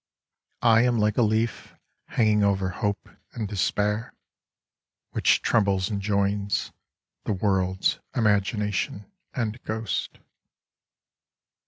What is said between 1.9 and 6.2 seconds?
Hanging over hope and despair, Which trembles and